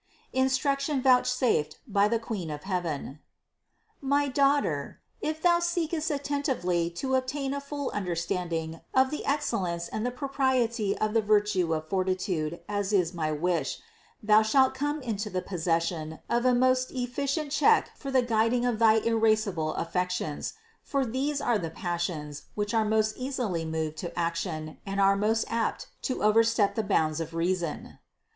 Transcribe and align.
INSTRUCTION 0.33 1.03
VOUCHSAFED 1.03 1.77
BY 1.87 2.07
THE 2.07 2.17
QUEEN 2.17 2.49
OF 2.49 2.63
HEAVEN. 2.63 3.19
581. 4.01 4.09
My 4.09 4.27
daughter, 4.29 4.99
if 5.21 5.43
thou 5.43 5.59
seekest 5.59 6.09
attentively 6.09 6.89
to 6.89 7.15
ob 7.15 7.27
tain 7.27 7.53
a 7.53 7.61
full 7.61 7.91
understanding 7.91 8.81
of 8.95 9.11
the 9.11 9.23
excellence 9.27 9.87
and 9.87 10.03
the 10.03 10.09
pro 10.09 10.27
priety 10.27 10.97
of 10.97 11.13
the 11.13 11.21
virtue 11.21 11.71
of 11.75 11.87
fortitude, 11.87 12.61
as 12.67 12.91
is 12.91 13.13
my 13.13 13.31
wish, 13.31 13.77
thou 14.23 14.41
shalt 14.41 14.73
come 14.73 15.03
into 15.03 15.29
the 15.29 15.39
possession 15.39 16.17
of 16.27 16.45
a 16.45 16.55
most 16.55 16.89
efficient 16.93 17.51
check 17.51 17.91
for 17.95 18.09
the 18.09 18.23
guiding 18.23 18.65
of 18.65 18.79
thy 18.79 18.95
irascible 19.01 19.75
affections; 19.75 20.53
for 20.81 21.05
these 21.05 21.39
are 21.39 21.59
the 21.59 21.69
passions, 21.69 22.45
which 22.55 22.73
are 22.73 22.85
most 22.85 23.15
easily 23.17 23.65
moved 23.65 23.97
to 23.97 24.17
action 24.19 24.79
and 24.83 24.99
are 24.99 25.15
most 25.15 25.45
apt 25.47 25.89
to 26.01 26.23
overstep 26.23 26.73
the 26.73 26.81
bounds 26.81 27.19
of 27.19 27.35
reason. 27.35 27.99